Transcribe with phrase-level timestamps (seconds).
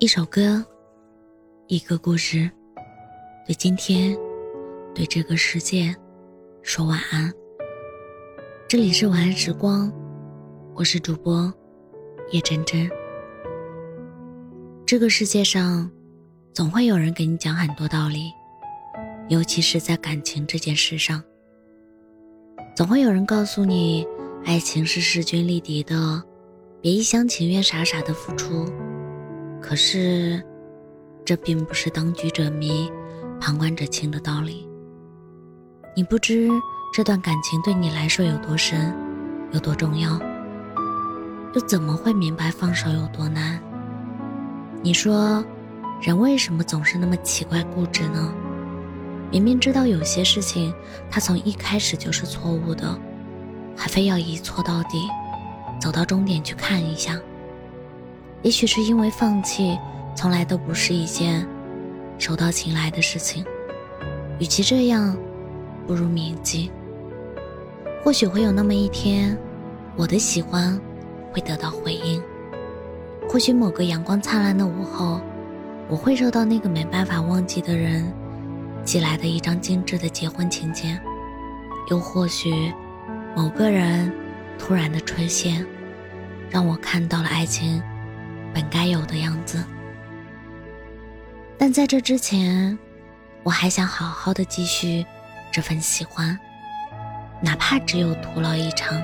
[0.00, 0.64] 一首歌，
[1.66, 2.48] 一个故事，
[3.44, 4.16] 对今天，
[4.94, 5.92] 对这个世界，
[6.62, 7.32] 说晚安。
[8.68, 9.92] 这里是晚安时光，
[10.76, 11.52] 我是主播
[12.30, 12.88] 叶真真。
[14.86, 15.90] 这个世界上，
[16.54, 18.30] 总会有人给你讲很多道理，
[19.28, 21.20] 尤其是在感情这件事上，
[22.76, 24.06] 总会有人告诉你，
[24.44, 26.22] 爱情是势均力敌的。
[26.80, 28.64] 别一厢情愿、傻傻的付出，
[29.68, 30.42] 可是，
[31.26, 32.90] 这并不是当局者迷，
[33.38, 34.66] 旁观者清的道理。
[35.94, 36.48] 你不知
[36.90, 38.96] 这段感情对你来说有多深，
[39.52, 40.18] 有多重要，
[41.52, 43.62] 又怎么会明白放手有多难？
[44.82, 45.44] 你说，
[46.00, 48.32] 人为什么总是那么奇怪固执呢？
[49.30, 50.72] 明明知道有些事情，
[51.10, 52.98] 他从一开始就是错误的，
[53.76, 55.06] 还非要一错到底。
[55.78, 57.20] 走到终点去看一下，
[58.42, 59.78] 也许是因为放弃
[60.14, 61.46] 从来都不是一件
[62.18, 63.44] 手到擒来的事情。
[64.38, 65.16] 与其这样，
[65.86, 66.70] 不如铭记。
[68.04, 69.36] 或许会有那么一天，
[69.96, 70.80] 我的喜欢
[71.32, 72.22] 会得到回应。
[73.28, 75.20] 或许某个阳光灿烂的午后，
[75.88, 78.10] 我会收到那个没办法忘记的人
[78.84, 80.98] 寄来的一张精致的结婚请柬。
[81.90, 82.72] 又或许，
[83.36, 84.12] 某个人。
[84.60, 85.64] 突然的出现，
[86.50, 87.80] 让我看到了爱情
[88.58, 89.64] 本该有的样子。
[91.56, 92.76] 但在这之前，
[93.44, 95.06] 我还想好好的继续
[95.52, 96.36] 这份喜欢，
[97.40, 99.00] 哪怕只有徒劳一场，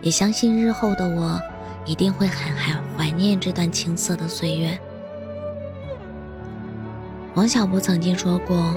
[0.00, 1.40] 也相信日后的我
[1.84, 4.76] 一定会很很怀念这段青涩的岁月。
[7.36, 8.74] 王小波曾经说过：“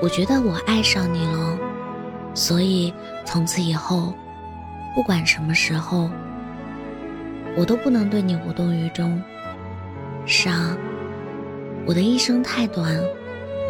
[0.00, 1.58] 我觉得我爱上你了，
[2.34, 4.14] 所以从此以后。”
[4.94, 6.08] 不管什么时候，
[7.58, 9.20] 我都不能对你无动于衷。
[10.24, 10.76] 是啊，
[11.84, 12.96] 我的一生太短。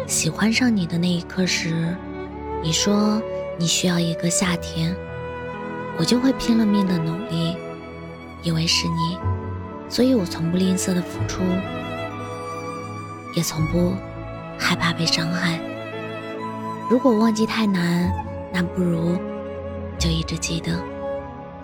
[0.05, 1.95] 喜欢上你的那一刻时，
[2.63, 3.21] 你说
[3.57, 4.95] 你需要一个夏天，
[5.97, 7.55] 我就会拼了命的努力，
[8.43, 9.17] 因为是你，
[9.87, 11.41] 所以我从不吝啬的付出，
[13.35, 13.93] 也从不
[14.57, 15.59] 害怕被伤害。
[16.89, 18.11] 如果忘记太难，
[18.51, 19.15] 那不如
[19.97, 20.73] 就一直记得。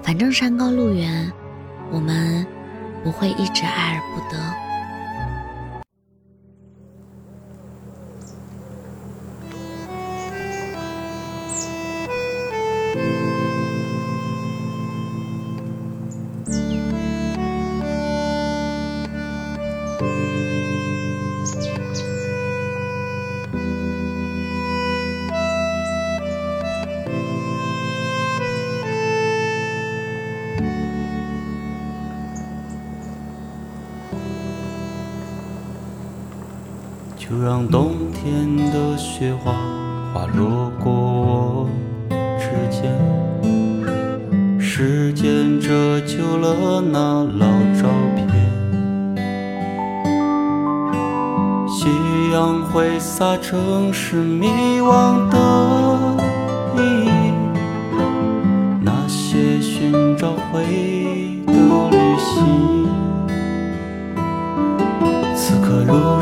[0.04, 1.32] 反正山高路远，
[1.92, 2.46] 我们
[3.04, 4.75] 不会一直爱而不得。
[37.36, 39.52] 就让冬天的雪花
[40.14, 41.70] 滑落过我
[42.40, 42.90] 指尖，
[44.58, 47.46] 时间折旧了那老
[47.76, 48.30] 照片，
[51.68, 51.90] 夕
[52.32, 54.48] 阳挥洒城市迷
[54.80, 55.38] 惘的
[56.78, 57.34] 意义，
[58.82, 61.52] 那些寻找回忆的
[61.92, 62.88] 旅行，
[65.36, 66.22] 此刻入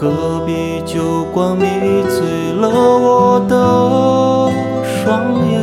[0.00, 1.66] 隔壁酒馆迷
[2.08, 3.54] 醉了我的
[4.82, 5.60] 双眼，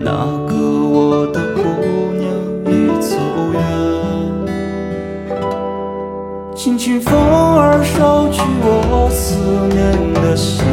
[0.00, 0.10] 那
[0.48, 0.56] 个
[0.90, 1.60] 我的姑
[2.18, 2.26] 娘
[2.66, 2.68] 已
[3.00, 3.14] 走
[3.52, 3.62] 远。
[6.52, 9.36] 轻轻风儿捎去我思
[9.68, 9.78] 念
[10.14, 10.64] 的心，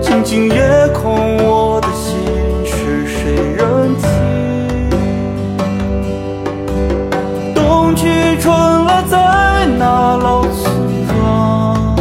[0.00, 1.67] 静静夜空我
[9.02, 11.96] 在那老村庄，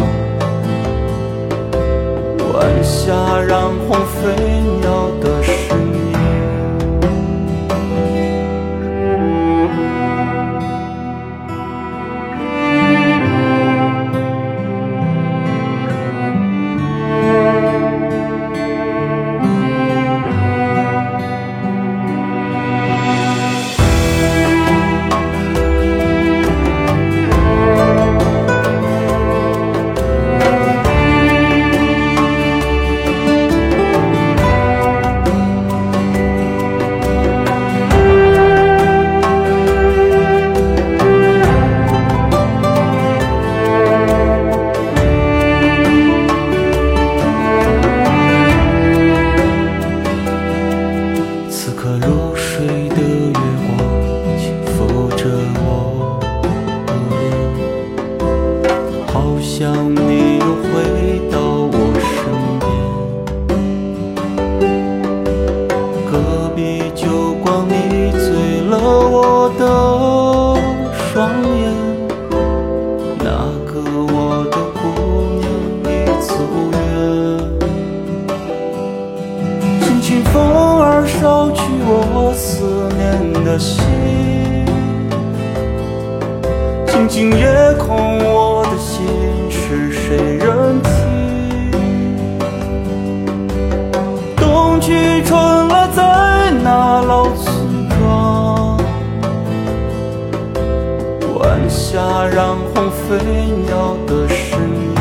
[2.53, 3.13] 晚霞
[3.47, 4.46] 染红飞
[59.17, 60.69] 好想你又回
[61.31, 61.39] 到
[61.73, 61.75] 我
[62.05, 62.15] 身
[62.61, 62.69] 边
[66.05, 66.11] 隔
[66.55, 66.59] 壁
[66.93, 67.73] 酒馆你
[68.11, 68.77] 醉了
[69.09, 69.61] 我的
[70.93, 71.09] 双
[71.57, 71.59] 眼
[73.17, 73.25] 那
[73.65, 73.73] 个
[74.13, 74.15] 我
[74.51, 74.79] 的姑
[75.41, 75.45] 娘
[75.81, 75.91] 已
[76.21, 76.29] 走
[76.71, 76.77] 远
[79.81, 80.35] 轻轻风
[80.79, 81.59] 儿捎去
[81.89, 83.81] 我思念的心
[86.85, 87.66] 静静夜
[102.29, 103.15] 染红飞
[103.65, 104.95] 鸟的身影。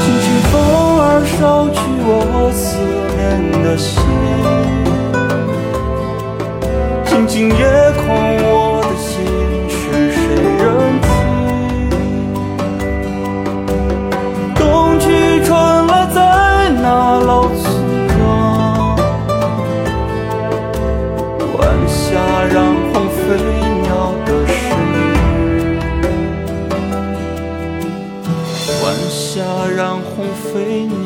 [0.00, 0.52] 轻轻风
[1.00, 1.02] 儿
[1.38, 1.40] 捎
[1.70, 2.08] 去我
[2.52, 2.60] 思
[3.16, 3.18] 念
[3.62, 3.90] 的心，
[7.04, 7.62] 静静夜
[8.06, 8.41] 空。
[30.68, 31.04] in